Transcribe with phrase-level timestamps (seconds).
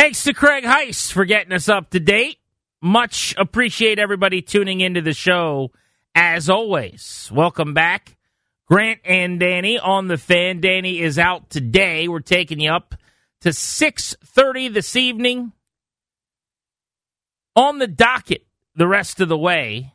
[0.00, 2.38] Thanks to Craig Heiss for getting us up to date.
[2.80, 5.72] Much appreciate everybody tuning into the show
[6.14, 7.30] as always.
[7.30, 8.16] Welcome back.
[8.66, 10.62] Grant and Danny on the fan.
[10.62, 12.08] Danny is out today.
[12.08, 12.94] We're taking you up
[13.42, 15.52] to 6:30 this evening.
[17.54, 19.92] On the docket the rest of the way.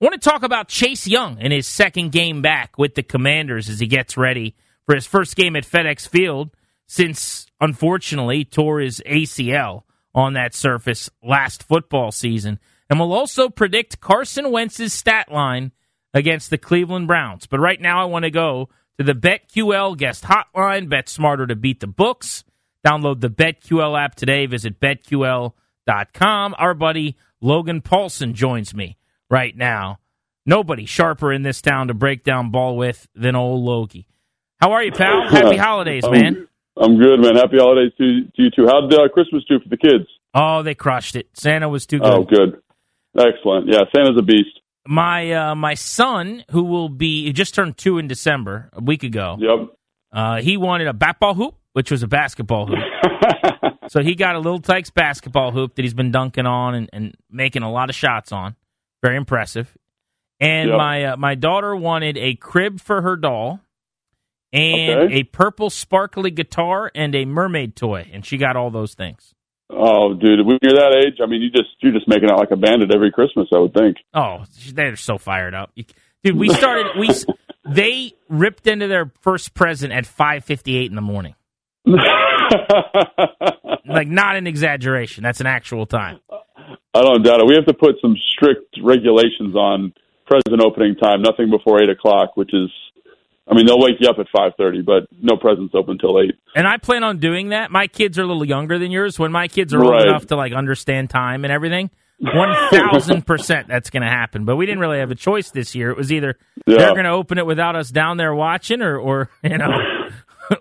[0.00, 3.68] I want to talk about Chase Young in his second game back with the Commanders
[3.68, 4.54] as he gets ready
[4.86, 6.52] for his first game at FedEx Field
[6.86, 9.82] since unfortunately tore his ACL
[10.14, 12.60] on that surface last football season.
[12.90, 15.72] And we'll also predict Carson Wentz's stat line
[16.12, 17.46] against the Cleveland Browns.
[17.46, 20.88] But right now, I want to go to the BetQL guest hotline.
[20.88, 22.44] Bet smarter to beat the books.
[22.86, 24.44] Download the BetQL app today.
[24.44, 26.54] Visit betql.com.
[26.58, 28.98] Our buddy Logan Paulsen joins me
[29.30, 29.98] right now.
[30.46, 34.06] Nobody sharper in this town to break down ball with than old Logie.
[34.60, 35.28] How are you, pal?
[35.30, 36.48] Happy holidays, um, man.
[36.76, 37.36] I'm good, man.
[37.36, 38.66] Happy holidays to, to you too.
[38.66, 40.06] How did uh, Christmas do for the kids?
[40.34, 41.28] Oh, they crushed it.
[41.34, 42.12] Santa was too good.
[42.12, 42.60] Oh, good.
[43.16, 43.68] Excellent.
[43.68, 44.60] Yeah, Santa's a beast.
[44.86, 49.02] My uh, my son, who will be he just turned two in December, a week
[49.04, 49.36] ago.
[49.38, 49.68] Yep.
[50.12, 52.78] Uh, he wanted a bat ball hoop, which was a basketball hoop.
[53.88, 57.14] so he got a Little Tikes basketball hoop that he's been dunking on and, and
[57.30, 58.56] making a lot of shots on.
[59.02, 59.74] Very impressive.
[60.40, 60.76] And Yep.
[60.78, 63.60] my uh, my daughter wanted a crib for her doll
[64.54, 65.14] and Okay.
[65.16, 69.34] a purple sparkly guitar and a mermaid toy, and she got all those things.
[69.70, 72.50] Oh, dude, when you're that age, I mean, you just you're just making out like
[72.52, 73.48] a bandit every Christmas.
[73.54, 73.96] I would think.
[74.12, 75.72] Oh, they're so fired up,
[76.22, 76.36] dude.
[76.36, 76.92] We started.
[76.98, 77.08] We
[77.68, 81.34] they ripped into their first present at five fifty eight in the morning.
[83.86, 85.22] Like not an exaggeration.
[85.22, 86.18] That's an actual time.
[86.94, 87.46] I don't doubt it.
[87.46, 89.92] We have to put some strict regulations on
[90.26, 91.20] present opening time.
[91.22, 92.70] Nothing before eight o'clock, which is,
[93.46, 96.34] I mean, they'll wake you up at five thirty, but no presents open till eight.
[96.56, 97.70] And I plan on doing that.
[97.70, 99.18] My kids are a little younger than yours.
[99.18, 103.68] When my kids are old enough to like understand time and everything, one thousand percent
[103.68, 104.44] that's going to happen.
[104.46, 105.90] But we didn't really have a choice this year.
[105.90, 106.78] It was either Yeah.
[106.78, 109.70] they're going to open it without us down there watching, or or you know,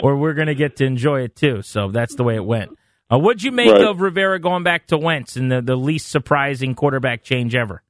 [0.00, 1.62] or we're going to get to enjoy it too.
[1.62, 2.76] So that's the way it went.
[3.12, 3.82] Uh, what'd you make Right.
[3.84, 7.82] of Rivera going back to Wentz and the, the least surprising quarterback change ever?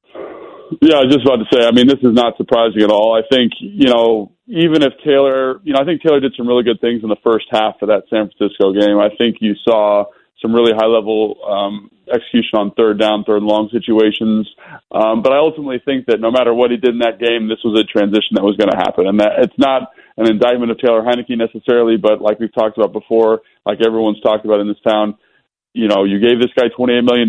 [0.80, 1.66] Yeah, I was just about to say.
[1.66, 3.14] I mean, this is not surprising at all.
[3.14, 6.64] I think you know, even if Taylor, you know, I think Taylor did some really
[6.64, 8.98] good things in the first half of that San Francisco game.
[8.98, 10.06] I think you saw
[10.40, 14.48] some really high level um, execution on third down, third and long situations.
[14.92, 17.64] Um, but I ultimately think that no matter what he did in that game, this
[17.64, 20.78] was a transition that was going to happen, and that it's not an indictment of
[20.78, 24.80] Taylor Heinicke necessarily, but like we've talked about before, like everyone's talked about in this
[24.86, 25.16] town,
[25.72, 27.28] you know, you gave this guy $28 million.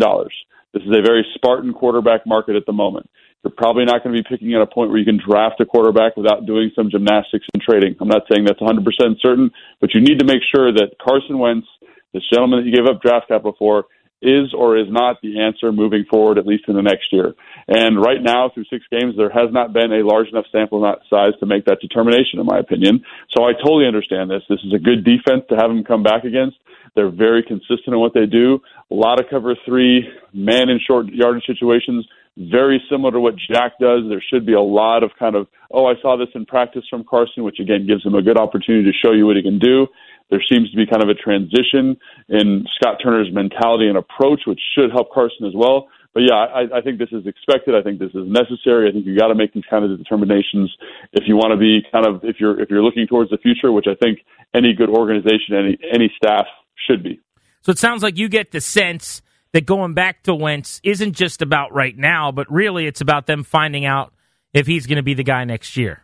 [0.72, 3.10] This is a very Spartan quarterback market at the moment.
[3.44, 5.66] You're probably not going to be picking at a point where you can draft a
[5.66, 7.94] quarterback without doing some gymnastics and trading.
[8.00, 8.82] I'm not saying that's 100%
[9.20, 11.66] certain, but you need to make sure that Carson Wentz,
[12.12, 13.86] this gentleman that you gave up draft capital for,
[14.22, 17.34] is or is not the answer moving forward, at least in the next year.
[17.68, 20.80] And right now, through six games, there has not been a large enough sample
[21.10, 23.04] size to make that determination, in my opinion.
[23.36, 24.42] So I totally understand this.
[24.48, 26.56] This is a good defense to have him come back against.
[26.94, 28.60] They're very consistent in what they do.
[28.90, 32.06] A lot of cover three, man in short yardage situations,
[32.36, 34.02] very similar to what Jack does.
[34.08, 37.04] There should be a lot of kind of, oh, I saw this in practice from
[37.04, 39.86] Carson, which again gives him a good opportunity to show you what he can do.
[40.30, 41.96] There seems to be kind of a transition
[42.28, 45.88] in Scott Turner's mentality and approach, which should help Carson as well.
[46.12, 47.74] But yeah, I, I think this is expected.
[47.74, 48.88] I think this is necessary.
[48.88, 50.74] I think you got to make these kind of determinations
[51.12, 53.70] if you want to be kind of if you're if you're looking towards the future,
[53.70, 54.20] which I think
[54.54, 56.46] any good organization, any any staff
[56.88, 57.20] should be.
[57.60, 59.20] So it sounds like you get the sense
[59.56, 63.42] that going back to Wentz isn't just about right now, but really it's about them
[63.42, 64.12] finding out
[64.52, 66.02] if he's going to be the guy next year.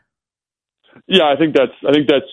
[1.06, 2.32] Yeah, I think that's I think that's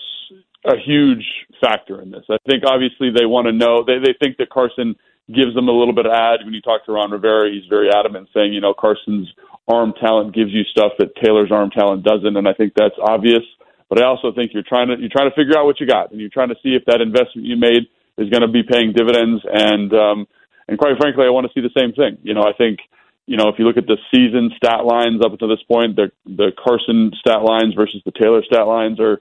[0.64, 1.20] a huge
[1.60, 2.24] factor in this.
[2.30, 4.96] I think obviously they want to know they they think that Carson
[5.28, 6.40] gives them a little bit of ad.
[6.42, 9.28] When you talk to Ron Rivera, he's very adamant saying, you know, Carson's
[9.68, 13.44] arm talent gives you stuff that Taylor's arm talent doesn't, and I think that's obvious.
[13.90, 16.12] But I also think you're trying to you're trying to figure out what you got,
[16.12, 18.96] and you're trying to see if that investment you made is going to be paying
[18.96, 19.44] dividends.
[19.44, 20.26] And um,
[20.70, 22.22] and quite frankly, I want to see the same thing.
[22.22, 22.78] You know, I think
[23.26, 26.14] you know if you look at the season stat lines up until this point, the
[26.24, 29.20] the Carson stat lines versus the Taylor stat lines are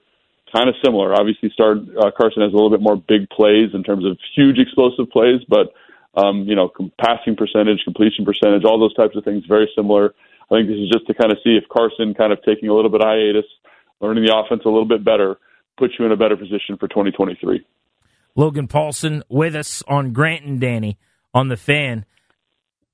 [0.53, 1.17] kind of similar.
[1.17, 4.59] Obviously, start uh, Carson has a little bit more big plays in terms of huge
[4.59, 5.73] explosive plays, but
[6.13, 6.69] um, you know,
[7.01, 10.13] passing percentage, completion percentage, all those types of things very similar.
[10.51, 12.73] I think this is just to kind of see if Carson kind of taking a
[12.73, 13.45] little bit of hiatus,
[14.01, 15.37] learning the offense a little bit better,
[15.77, 17.65] puts you in a better position for 2023.
[18.35, 20.97] Logan Paulsen with us on Grant and Danny
[21.33, 22.05] on the fan.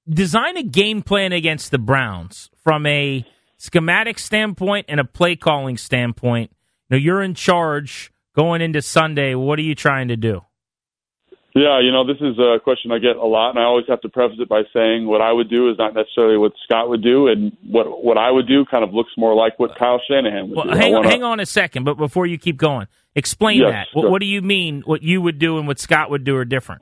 [0.07, 3.25] Design a game plan against the Browns from a
[3.57, 6.51] schematic standpoint and a play calling standpoint.
[6.89, 9.33] Now you're in charge going into Sunday.
[9.33, 10.41] What are you trying to do?
[11.55, 14.01] Yeah, you know, this is a question I get a lot, and I always have
[14.01, 17.01] to preface it by saying what I would do is not necessarily what Scott would
[17.01, 20.49] do, and what what I would do kind of looks more like what Kyle Shanahan
[20.49, 20.77] would well, do.
[20.77, 21.09] Hang, wanna...
[21.09, 23.87] hang on a second, but before you keep going, explain yes, that.
[23.93, 24.03] Sure.
[24.03, 26.43] What, what do you mean what you would do and what Scott would do are
[26.43, 26.81] different?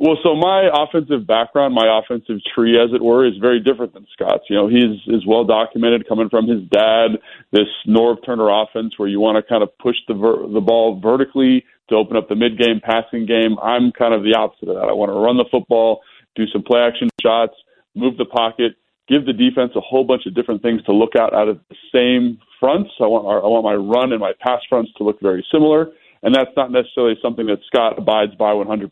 [0.00, 4.06] Well, so my offensive background, my offensive tree, as it were, is very different than
[4.14, 4.44] Scott's.
[4.48, 7.20] You know, he's is well documented coming from his dad.
[7.52, 10.98] This Norv Turner offense, where you want to kind of push the ver- the ball
[10.98, 13.58] vertically to open up the mid game passing game.
[13.62, 14.88] I'm kind of the opposite of that.
[14.88, 16.00] I want to run the football,
[16.34, 17.52] do some play action shots,
[17.94, 18.76] move the pocket,
[19.06, 21.76] give the defense a whole bunch of different things to look at out of the
[21.92, 22.88] same fronts.
[23.00, 25.92] I want our, I want my run and my pass fronts to look very similar,
[26.22, 28.90] and that's not necessarily something that Scott abides by 100%.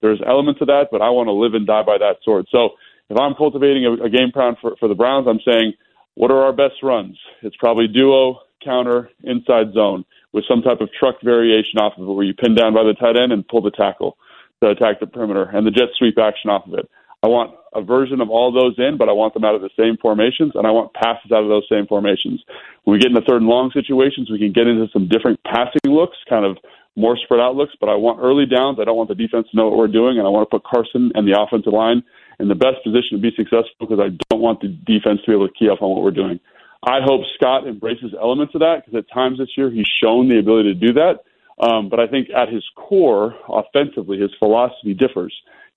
[0.00, 2.46] There's elements of that, but I want to live and die by that sword.
[2.50, 2.70] So
[3.08, 5.74] if I'm cultivating a, a game plan for, for the Browns, I'm saying,
[6.14, 7.18] what are our best runs?
[7.42, 12.12] It's probably duo, counter, inside zone with some type of truck variation off of it
[12.12, 14.16] where you pin down by the tight end and pull the tackle
[14.62, 16.88] to attack the perimeter and the jet sweep action off of it.
[17.22, 19.70] I want a version of all those in, but I want them out of the
[19.78, 22.42] same formations, and I want passes out of those same formations.
[22.84, 25.86] When we get into third and long situations, we can get into some different passing
[25.86, 26.58] looks, kind of
[26.96, 28.78] more spread out looks, but I want early downs.
[28.80, 30.66] I don't want the defense to know what we're doing, and I want to put
[30.66, 32.02] Carson and the offensive line
[32.38, 35.32] in the best position to be successful because I don't want the defense to be
[35.32, 36.40] able to key up on what we're doing.
[36.82, 40.38] I hope Scott embraces elements of that because at times this year he's shown the
[40.38, 41.22] ability to do that.
[41.62, 45.32] Um, but I think at his core, offensively, his philosophy differs.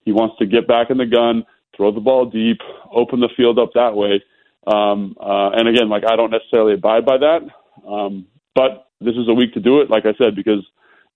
[0.05, 2.59] He wants to get back in the gun, throw the ball deep,
[2.93, 4.23] open the field up that way.
[4.65, 7.41] Um, uh, and again, like I don't necessarily abide by that,
[7.87, 9.89] um, but this is a week to do it.
[9.89, 10.65] Like I said, because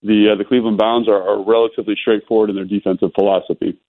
[0.03, 3.79] the uh, the Cleveland Browns are, are relatively straightforward in their defensive philosophy.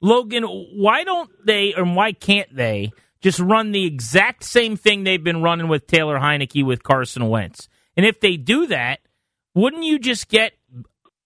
[0.00, 5.22] Logan, why don't they, and why can't they, just run the exact same thing they've
[5.22, 7.68] been running with Taylor Heinicke with Carson Wentz?
[7.96, 8.98] And if they do that,
[9.54, 10.54] wouldn't you just get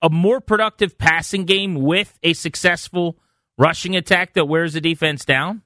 [0.02, 3.18] a more productive passing game with a successful
[3.58, 5.62] rushing attack that wears the defense down?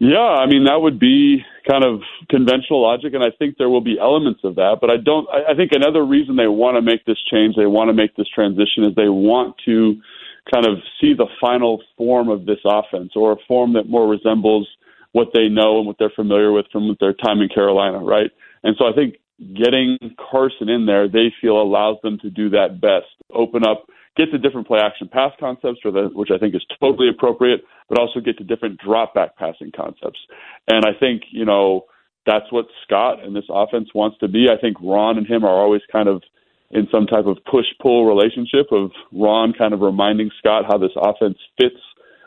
[0.00, 3.80] Yeah, I mean that would be kind of conventional logic, and I think there will
[3.80, 4.78] be elements of that.
[4.80, 5.28] But I don't.
[5.30, 8.16] I, I think another reason they want to make this change, they want to make
[8.16, 10.00] this transition, is they want to
[10.52, 14.68] kind of see the final form of this offense, or a form that more resembles
[15.12, 18.32] what they know and what they're familiar with from their time in Carolina, right?
[18.64, 19.98] And so I think getting
[20.30, 23.06] Carson in there, they feel allows them to do that best.
[23.32, 23.86] Open up,
[24.16, 28.20] get to different play action pass concepts, which I think is totally appropriate, but also
[28.20, 30.20] get to different drop back passing concepts.
[30.68, 31.86] And I think, you know,
[32.26, 34.46] that's what Scott and this offense wants to be.
[34.50, 36.22] I think Ron and him are always kind of
[36.70, 40.90] in some type of push pull relationship of Ron kind of reminding Scott how this
[40.96, 41.76] offense fits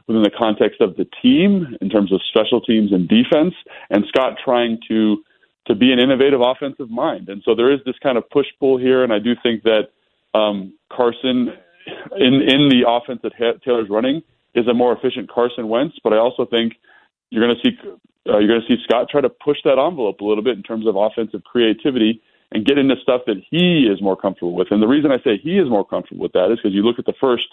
[0.08, 3.54] within the context of the team in terms of special teams and defense,
[3.90, 5.18] and Scott trying to
[5.68, 7.30] to be an innovative offensive mind.
[7.30, 9.90] And so there is this kind of push pull here, and I do think that
[10.34, 11.54] um, Carson
[12.18, 13.34] in in the offense that
[13.64, 14.22] Taylor's running
[14.56, 16.74] is a more efficient Carson Wentz, but I also think
[17.30, 17.78] you're going to see
[18.30, 20.64] uh, you're going to see Scott try to push that envelope a little bit in
[20.64, 22.22] terms of offensive creativity
[22.52, 24.68] and get into stuff that he is more comfortable with.
[24.72, 27.00] And the reason I say he is more comfortable with that is because you look
[27.00, 27.48] at the first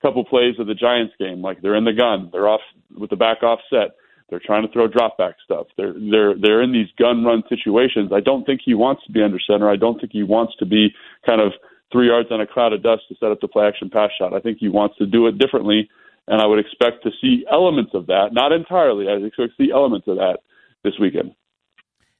[0.00, 2.60] couple plays of the Giants game, like they're in the gun, they're off
[2.96, 3.96] with the back offset,
[4.28, 5.66] they're trying to throw drop back stuff.
[5.76, 8.12] They're they're they're in these gun run situations.
[8.14, 9.70] I don't think he wants to be under center.
[9.70, 10.88] I don't think he wants to be
[11.26, 11.52] kind of
[11.90, 14.34] three yards on a cloud of dust to set up the play action pass shot.
[14.34, 15.88] I think he wants to do it differently,
[16.26, 19.06] and I would expect to see elements of that, not entirely.
[19.08, 20.40] I expect to see elements of that
[20.84, 21.34] this weekend.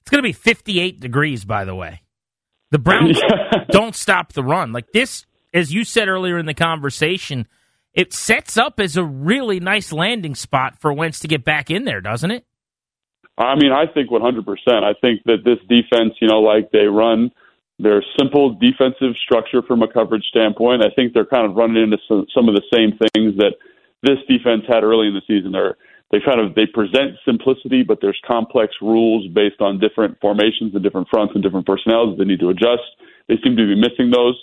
[0.01, 2.01] It's going to be 58 degrees, by the way.
[2.71, 3.21] The Browns
[3.53, 3.65] yeah.
[3.71, 4.73] don't stop the run.
[4.73, 7.47] Like this, as you said earlier in the conversation,
[7.99, 11.85] it sets up as a really nice landing spot for Wentz to get back in
[11.85, 12.47] there, doesn't it?
[13.37, 14.47] I mean, I think 100%.
[14.69, 17.33] I think that this defense, you know, like they run
[17.79, 20.83] They're simple defensive structure from a coverage standpoint.
[20.83, 23.55] I think they're kind of running into some, some of the same things that
[24.03, 25.53] this defense had early in the season.
[25.53, 25.77] They're
[26.11, 30.83] they kind of they present simplicity, but there's complex rules based on different formations and
[30.83, 32.87] different fronts and different personnel that they need to adjust.
[33.29, 34.35] They seem to be missing those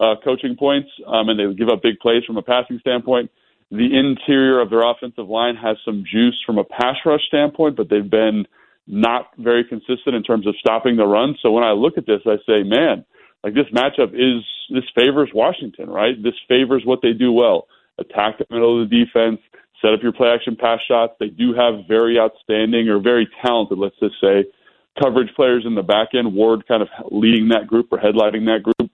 [0.00, 3.30] uh, coaching points, um, and they give up big plays from a passing standpoint.
[3.70, 7.88] The interior of their offensive line has some juice from a pass rush standpoint, but
[7.88, 8.46] they've been
[8.86, 11.36] not very consistent in terms of stopping the run.
[11.40, 13.04] So when I look at this, I say, man,
[13.44, 16.20] like this matchup is this favors Washington, right?
[16.20, 19.38] This favors what they do well: attack the middle of the defense,
[19.80, 21.14] set up your play action pass shots.
[21.20, 24.44] They do have very outstanding or very talented, let's just say,
[25.00, 26.34] coverage players in the back end.
[26.34, 28.89] Ward kind of leading that group or headlining that group.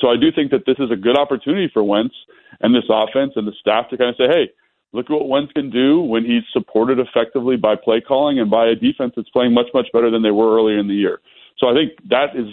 [0.00, 2.14] So I do think that this is a good opportunity for Wentz
[2.60, 4.50] and this offense and the staff to kind of say, hey,
[4.92, 8.66] look at what Wentz can do when he's supported effectively by play calling and by
[8.68, 11.20] a defense that's playing much, much better than they were earlier in the year.
[11.58, 12.52] So I think that is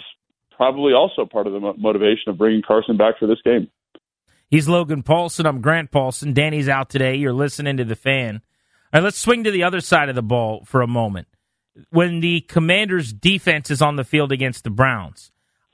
[0.56, 3.68] probably also part of the motivation of bringing Carson back for this game.
[4.48, 5.46] He's Logan Paulsen.
[5.46, 6.34] I'm Grant Paulsen.
[6.34, 7.16] Danny's out today.
[7.16, 8.42] You're listening to the fan.
[8.92, 11.26] All right, let's swing to the other side of the ball for a moment.
[11.88, 15.32] When the Commanders' defense is on the field against the Browns,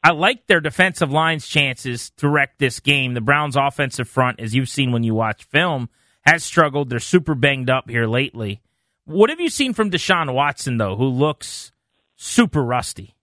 [0.08, 3.12] I like their defensive line's chances to wreck this game.
[3.12, 5.90] The Browns' offensive front, as you've seen when you watch film,
[6.22, 6.88] has struggled.
[6.88, 8.62] They're super banged up here lately.
[9.04, 11.72] What have you seen from Deshaun Watson, though, who looks
[12.16, 13.16] super rusty?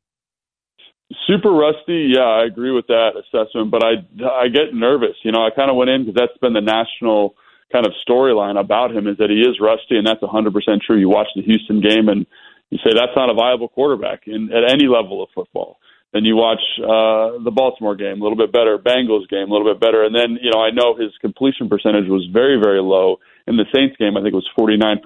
[1.25, 5.15] Super rusty, yeah, I agree with that assessment, but I I get nervous.
[5.23, 7.33] You know, I kind of went in because that's been the national
[7.71, 10.99] kind of storyline about him is that he is rusty, and that's 100% true.
[10.99, 12.27] You watch the Houston game and
[12.69, 15.79] you say that's not a viable quarterback in at any level of football.
[16.15, 18.77] Then you watch uh, the Baltimore game, a little bit better.
[18.77, 20.05] Bengals game, a little bit better.
[20.05, 23.65] And then, you know, I know his completion percentage was very, very low in the
[23.75, 24.15] Saints game.
[24.15, 25.03] I think it was 49%.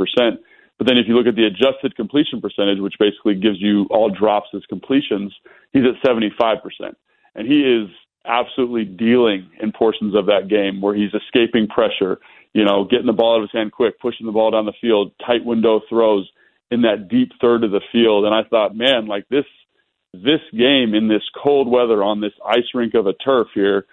[0.78, 4.12] But then if you look at the adjusted completion percentage, which basically gives you all
[4.14, 5.34] drops as completions,
[5.74, 6.62] he's at 75%.
[7.34, 7.90] And he is
[8.28, 12.20] absolutely dealing in portions of that game where he's escaping pressure,
[12.54, 14.78] you know, getting the ball out of his hand quick, pushing the ball down the
[14.80, 16.30] field, tight window throws
[16.70, 18.26] in that deep third of the field.
[18.26, 19.46] And I thought, man, like this
[20.14, 23.86] this game in this cold weather on this ice rink of a turf here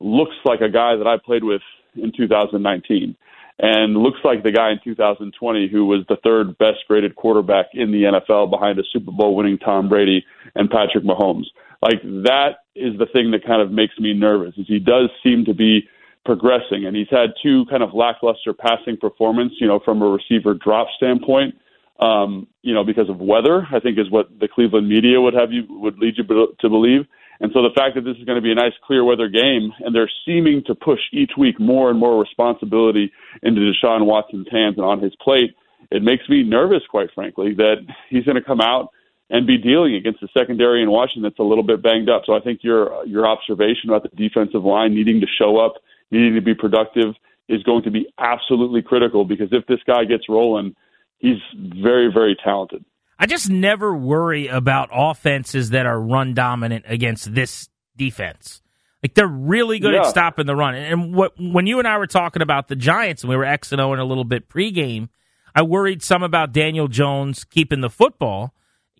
[0.00, 1.62] looks like a guy that I played with
[1.94, 3.16] in 2019
[3.58, 7.92] and looks like the guy in 2020 who was the third best graded quarterback in
[7.92, 10.24] the NFL behind a Super Bowl winning Tom Brady
[10.54, 11.46] and Patrick Mahomes.
[11.82, 15.44] Like that is the thing that kind of makes me nervous is he does seem
[15.44, 15.88] to be
[16.24, 20.54] progressing and he's had two kind of lackluster passing performance, you know, from a receiver
[20.54, 21.54] drop standpoint
[22.00, 25.52] um, you know, because of weather, I think is what the Cleveland media would have
[25.52, 27.06] you would lead you to believe.
[27.40, 29.72] And so the fact that this is going to be a nice clear weather game
[29.80, 33.10] and they're seeming to push each week more and more responsibility
[33.42, 35.56] into Deshaun Watson's hands and on his plate,
[35.90, 37.76] it makes me nervous, quite frankly, that
[38.10, 38.90] he's going to come out
[39.30, 42.22] and be dealing against a secondary in Washington that's a little bit banged up.
[42.26, 45.74] So I think your your observation about the defensive line needing to show up,
[46.10, 47.14] needing to be productive
[47.48, 50.74] is going to be absolutely critical because if this guy gets rolling,
[51.20, 52.84] he's very, very talented.
[53.18, 58.62] I just never worry about offenses that are run dominant against this defense.
[59.02, 60.00] Like they're really good yeah.
[60.00, 60.74] at stopping the run.
[60.74, 63.72] And what when you and I were talking about the Giants and we were X
[63.72, 65.08] and O in a little bit pregame,
[65.54, 68.54] I worried some about Daniel Jones keeping the football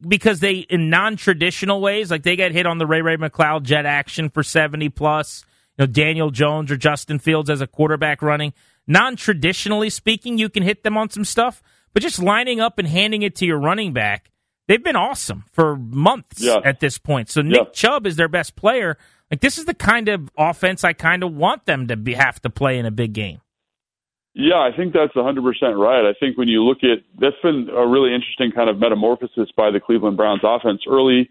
[0.06, 3.86] because they in non-traditional ways, like they get hit on the Ray Ray McCloud jet
[3.86, 5.44] action for 70 plus.
[5.78, 8.52] You know, Daniel Jones or Justin Fields as a quarterback running.
[8.86, 11.62] Non-traditionally speaking, you can hit them on some stuff.
[11.92, 14.30] But just lining up and handing it to your running back,
[14.68, 16.58] they've been awesome for months yeah.
[16.64, 17.28] at this point.
[17.28, 17.72] So Nick yeah.
[17.72, 18.96] Chubb is their best player.
[19.30, 22.40] Like this is the kind of offense I kind of want them to be, have
[22.42, 23.40] to play in a big game.
[24.32, 25.42] Yeah, I think that's 100%
[25.76, 26.08] right.
[26.08, 29.72] I think when you look at that's been a really interesting kind of metamorphosis by
[29.72, 31.28] the Cleveland Browns offense early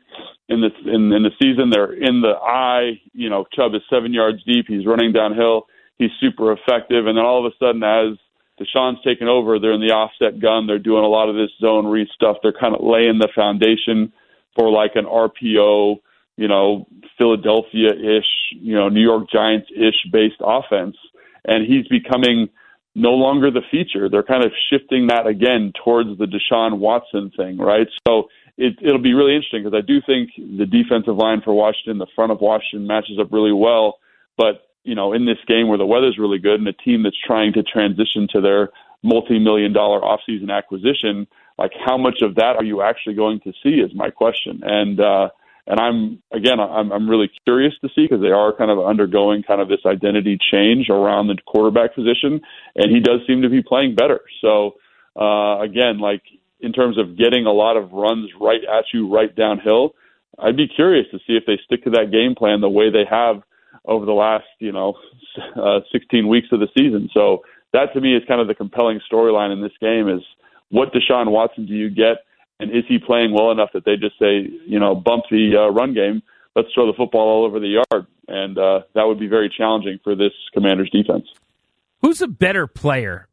[0.49, 1.69] in this in, in the season.
[1.69, 6.11] They're in the eye, you know, Chubb is 7 yards deep, he's running downhill, he's
[6.19, 8.17] super effective and then all of a sudden as
[8.59, 9.59] Deshaun's taken over.
[9.59, 10.67] They're in the offset gun.
[10.67, 12.37] They're doing a lot of this zone read stuff.
[12.43, 14.13] They're kind of laying the foundation
[14.57, 15.97] for like an RPO,
[16.37, 16.87] you know,
[17.17, 20.97] Philadelphia ish, you know, New York Giants ish based offense.
[21.45, 22.49] And he's becoming
[22.95, 24.09] no longer the feature.
[24.09, 27.87] They're kind of shifting that again towards the Deshaun Watson thing, right?
[28.07, 31.97] So it, it'll be really interesting because I do think the defensive line for Washington,
[31.97, 33.99] the front of Washington matches up really well.
[34.37, 37.17] But you know, in this game where the weather's really good and a team that's
[37.25, 38.69] trying to transition to their
[39.03, 43.75] multi-million dollar offseason acquisition, like how much of that are you actually going to see
[43.81, 44.61] is my question.
[44.63, 45.29] And, uh,
[45.67, 49.43] and I'm, again, I'm, I'm really curious to see because they are kind of undergoing
[49.43, 52.41] kind of this identity change around the quarterback position.
[52.75, 54.21] And he does seem to be playing better.
[54.41, 54.75] So,
[55.19, 56.23] uh, again, like
[56.59, 59.93] in terms of getting a lot of runs right at you, right downhill,
[60.37, 63.05] I'd be curious to see if they stick to that game plan the way they
[63.09, 63.43] have
[63.85, 64.95] over the last, you know,
[65.55, 67.09] uh, 16 weeks of the season.
[67.13, 67.43] So
[67.73, 70.21] that to me is kind of the compelling storyline in this game is
[70.69, 72.25] what Deshaun Watson do you get,
[72.59, 75.71] and is he playing well enough that they just say, you know, bump the uh,
[75.71, 76.21] run game,
[76.55, 79.99] let's throw the football all over the yard, and uh, that would be very challenging
[80.03, 81.25] for this Commanders defense.
[82.01, 83.27] Who's a better player,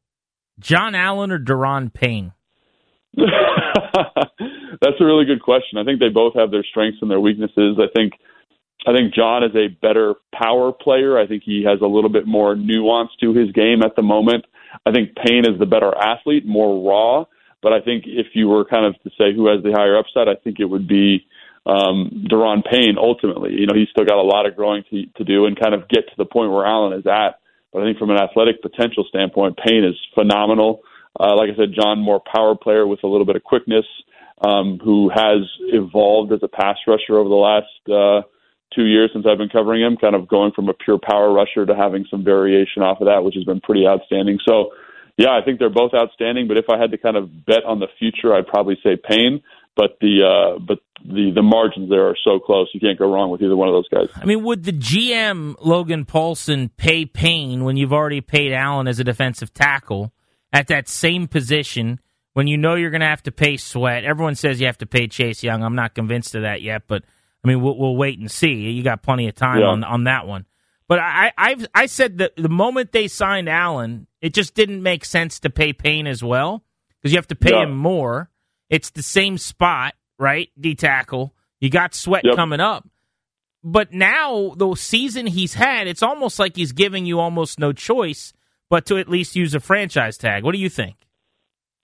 [0.58, 2.32] John Allen or Daron Payne?
[3.16, 5.78] That's a really good question.
[5.78, 7.78] I think they both have their strengths and their weaknesses.
[7.78, 8.12] I think
[8.86, 11.18] I think John is a better power player.
[11.18, 14.44] I think he has a little bit more nuance to his game at the moment.
[14.86, 17.24] I think Payne is the better athlete, more raw.
[17.62, 20.28] But I think if you were kind of to say who has the higher upside,
[20.28, 21.26] I think it would be
[21.66, 22.96] um, Daron Payne.
[22.96, 25.74] Ultimately, you know, he's still got a lot of growing to, to do and kind
[25.74, 27.40] of get to the point where Allen is at.
[27.72, 30.82] But I think from an athletic potential standpoint, Payne is phenomenal.
[31.18, 33.86] Uh, like I said, John, more power player with a little bit of quickness,
[34.46, 38.22] um, who has evolved as a pass rusher over the last uh,
[38.74, 41.66] two years since I've been covering him, kind of going from a pure power rusher
[41.66, 44.38] to having some variation off of that, which has been pretty outstanding.
[44.46, 44.70] So,
[45.16, 46.48] yeah, I think they're both outstanding.
[46.48, 49.42] But if I had to kind of bet on the future, I'd probably say Payne.
[49.76, 53.30] But the uh, but the the margins there are so close, you can't go wrong
[53.30, 54.08] with either one of those guys.
[54.14, 58.98] I mean, would the GM Logan Paulsen pay Payne when you've already paid Allen as
[59.00, 60.12] a defensive tackle
[60.52, 62.00] at that same position?
[62.32, 64.86] When you know you're going to have to pay Sweat, everyone says you have to
[64.86, 65.62] pay Chase Young.
[65.62, 67.02] I'm not convinced of that yet, but
[67.44, 68.70] I mean, we'll, we'll wait and see.
[68.70, 69.66] You got plenty of time yeah.
[69.66, 70.46] on on that one.
[70.88, 75.04] But I I've, I said that the moment they signed Allen, it just didn't make
[75.04, 76.64] sense to pay Payne as well
[77.00, 77.64] because you have to pay yeah.
[77.64, 78.30] him more.
[78.70, 80.48] It's the same spot, right?
[80.58, 81.34] D tackle.
[81.60, 82.36] You got Sweat yep.
[82.36, 82.88] coming up.
[83.64, 88.32] But now the season he's had, it's almost like he's giving you almost no choice
[88.68, 90.44] but to at least use a franchise tag.
[90.44, 90.96] What do you think?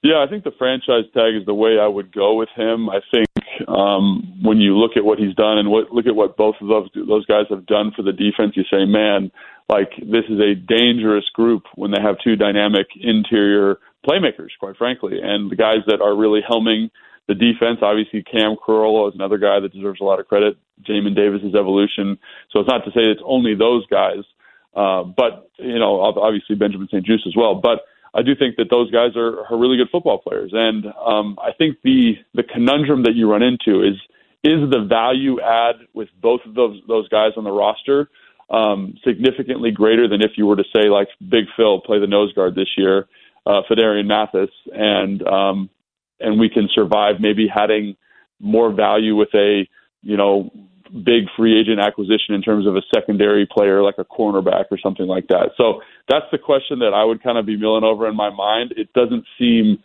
[0.03, 2.91] Yeah, I think the franchise tag is the way I would go with him.
[2.91, 3.29] I think
[3.69, 6.67] um, when you look at what he's done and what, look at what both of
[6.67, 9.31] those those guys have done for the defense, you say, man,
[9.69, 15.21] like this is a dangerous group when they have two dynamic interior playmakers, quite frankly,
[15.23, 16.91] and the guys that are really helming
[17.29, 17.79] the defense.
[17.81, 20.59] Obviously, Cam Curl is another guy that deserves a lot of credit.
[20.83, 22.19] Jamin Davis's evolution.
[22.51, 24.25] So it's not to say it's only those guys,
[24.75, 28.91] uh, but you know, obviously Benjamin St-Juste as well, but I do think that those
[28.91, 33.15] guys are, are really good football players, and um, I think the the conundrum that
[33.15, 33.95] you run into is
[34.45, 38.09] is the value add with both of those those guys on the roster
[38.53, 42.33] um, significantly greater than if you were to say like Big Phil play the nose
[42.35, 43.09] guard this year,
[43.47, 45.71] uh, Phidarian Mathis, and um,
[46.21, 47.97] and we can survive maybe having
[48.39, 49.67] more value with a
[50.03, 50.51] you know
[50.93, 55.07] big free agent acquisition in terms of a secondary player like a cornerback or something
[55.07, 55.51] like that.
[55.57, 58.75] So that's the question that I would kind of be milling over in my mind.
[58.77, 59.83] It doesn't seem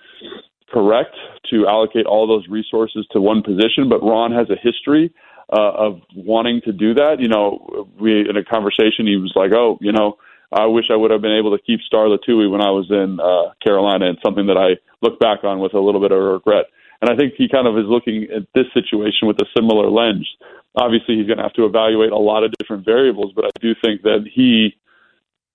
[0.69, 1.15] correct
[1.49, 5.13] to allocate all those resources to one position, but Ron has a history
[5.51, 7.19] uh, of wanting to do that.
[7.19, 10.17] You know, we in a conversation he was like, "Oh, you know,
[10.51, 13.19] I wish I would have been able to keep Star Lotulelei when I was in
[13.19, 16.65] uh, Carolina," and something that I look back on with a little bit of regret.
[17.01, 20.27] And I think he kind of is looking at this situation with a similar lens.
[20.75, 23.73] Obviously, he's going to have to evaluate a lot of different variables, but I do
[23.83, 24.75] think that he,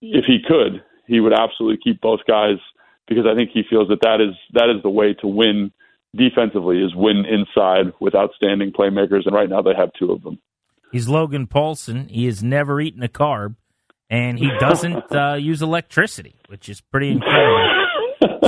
[0.01, 2.59] if he could, he would absolutely keep both guys
[3.09, 5.73] because I think he feels that that is that is the way to win
[6.15, 10.39] defensively is win inside with outstanding playmakers, and right now they have two of them.
[10.93, 12.11] He's Logan Paulsen.
[12.11, 13.57] He has never eaten a carb,
[14.11, 17.82] and he doesn't uh, use electricity, which is pretty incredible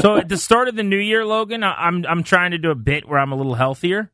[0.00, 2.74] so at the start of the new year, Logan, I'm I'm trying to do a
[2.74, 4.10] bit where I'm a little healthier.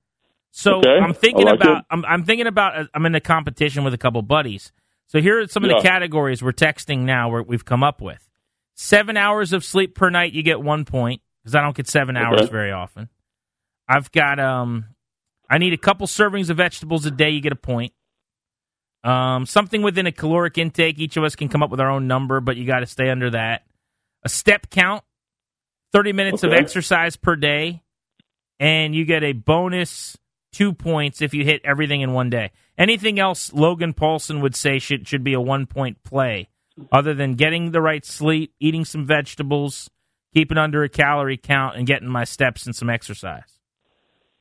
[0.52, 0.98] So okay.
[0.98, 3.98] I'm thinking like about I'm, I'm, thinking about uh, I'm in a competition with a
[3.98, 4.72] couple buddies.
[5.06, 8.28] So here are some of the categories we're texting now where we've come up with.
[8.74, 12.16] Seven hours of sleep per night, you get one point because I don't get seven
[12.16, 13.08] hours very often.
[13.88, 14.86] I've got um,
[15.48, 17.30] I need a couple servings of vegetables a day.
[17.30, 17.92] You get a point.
[19.02, 20.98] Um, something within a caloric intake.
[20.98, 23.10] Each of us can come up with our own number, but you got to stay
[23.10, 23.62] under that.
[24.22, 25.02] A step count.
[25.92, 26.54] 30 minutes okay.
[26.54, 27.82] of exercise per day,
[28.58, 30.16] and you get a bonus
[30.52, 32.50] two points if you hit everything in one day.
[32.76, 36.48] Anything else Logan Paulsen would say should should be a one point play,
[36.90, 39.90] other than getting the right sleep, eating some vegetables,
[40.32, 43.60] keeping under a calorie count, and getting my steps and some exercise.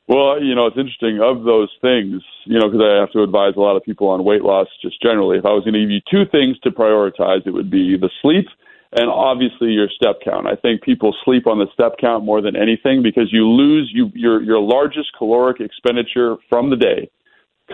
[0.08, 1.20] Well, you know, it's interesting.
[1.22, 4.24] Of those things, you know, because I have to advise a lot of people on
[4.24, 5.38] weight loss just generally.
[5.38, 8.10] If I was going to give you two things to prioritize, it would be the
[8.24, 8.48] sleep
[8.92, 10.48] and obviously your step count.
[10.48, 14.12] I think people sleep on the step count more than anything because you lose you
[14.14, 17.10] your your largest caloric expenditure from the day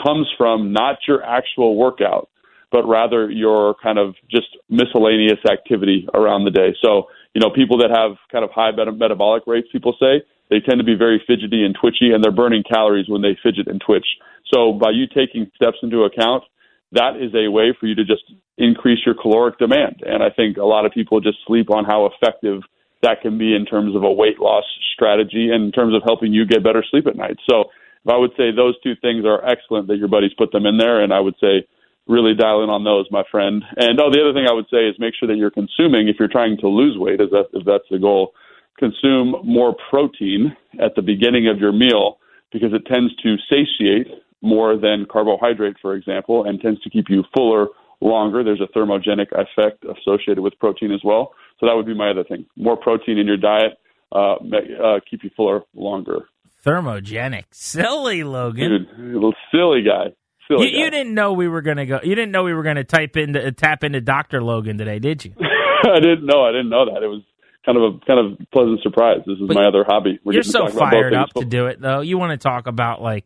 [0.04, 2.30] comes from not your actual workout,
[2.72, 6.76] but rather your kind of just miscellaneous activity around the day.
[6.84, 10.80] So, you know, people that have kind of high metabolic rates, people say, they tend
[10.80, 14.06] to be very fidgety and twitchy, and they're burning calories when they fidget and twitch.
[14.54, 16.44] So by you taking steps into account,
[16.92, 18.24] that is a way for you to just
[18.58, 20.02] increase your caloric demand.
[20.06, 22.62] And I think a lot of people just sleep on how effective
[23.02, 26.34] that can be in terms of a weight loss strategy and in terms of helping
[26.34, 27.38] you get better sleep at night.
[27.50, 27.66] So
[28.08, 31.04] I would say those two things are excellent that your buddies put them in there,
[31.04, 31.68] and I would say
[32.08, 33.64] really dial in on those, my friend.
[33.78, 36.18] And oh, the other thing I would say is make sure that you're consuming if
[36.20, 38.34] you're trying to lose weight, if, that, if that's the goal.
[38.78, 42.20] Consume more protein at the beginning of your meal
[42.52, 44.08] because it tends to satiate
[44.46, 47.68] more than carbohydrate, for example, and tends to keep you fuller
[48.02, 48.44] longer.
[48.44, 51.34] There's a thermogenic effect associated with protein as well.
[51.60, 52.46] So that would be my other thing.
[52.56, 53.78] More protein in your diet,
[54.12, 56.28] uh, uh, keep you fuller longer.
[56.66, 60.16] Thermogenic, silly Logan, Dude, little silly guy.
[60.48, 60.84] Silly you, guy.
[60.86, 62.00] you didn't know we were gonna go.
[62.04, 65.34] You didn't know we were gonna type into tap into Doctor Logan today, did you?
[65.40, 66.44] I didn't know.
[66.44, 67.04] I didn't know that.
[67.04, 67.22] It was
[67.66, 69.20] kind of a kind of pleasant surprise.
[69.26, 70.20] This is But my other hobby.
[70.24, 72.02] We're You're so talk about both fired up to do it, though.
[72.02, 73.26] You want to talk about like.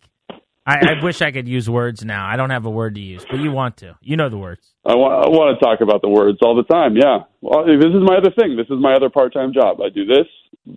[0.69, 2.27] I, I wish I could use words now.
[2.27, 3.97] I don't have a word to use, but you want to.
[4.01, 4.73] You know the words.
[4.86, 6.95] I want, I want to talk about the words all the time.
[6.95, 7.19] Yeah.
[7.41, 8.55] Well, this is my other thing.
[8.55, 9.82] This is my other part-time job.
[9.82, 10.27] I do this,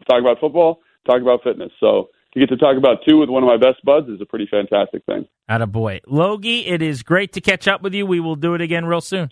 [0.09, 1.71] talk about football, talk about fitness.
[1.79, 4.27] So to get to talk about two with one of my best buds is a
[4.27, 5.27] pretty fantastic thing.
[5.49, 6.67] Atta boy, Logie.
[6.67, 8.07] It is great to catch up with you.
[8.07, 9.31] We will do it again real soon.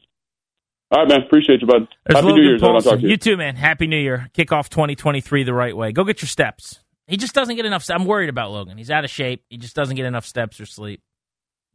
[0.90, 1.22] All right, man.
[1.22, 1.88] Appreciate you, bud.
[2.04, 2.60] There's Happy Logan New Year's.
[2.62, 3.08] if I don't talk to you.
[3.10, 3.56] You too, man.
[3.56, 4.28] Happy New Year.
[4.34, 5.92] Kick off 2023 the right way.
[5.92, 6.80] Go get your steps.
[7.10, 7.90] He just doesn't get enough.
[7.90, 8.78] I'm worried about Logan.
[8.78, 9.44] He's out of shape.
[9.50, 11.02] He just doesn't get enough steps or sleep.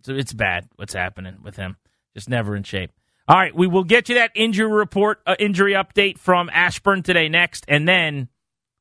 [0.04, 1.76] So it's bad what's happening with him.
[2.14, 2.92] Just never in shape.
[3.28, 7.28] All right, we will get you that injury report, uh, injury update from Ashburn today
[7.28, 8.30] next, and then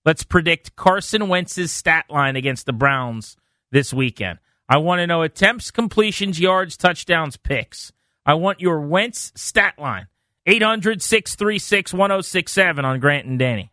[0.04, 3.36] let's predict Carson Wentz's stat line against the Browns
[3.72, 4.38] this weekend.
[4.68, 7.92] I want to know attempts, completions, yards, touchdowns, picks.
[8.24, 10.06] I want your Wentz stat line.
[10.46, 13.72] 800 636 1067 on Grant and Danny.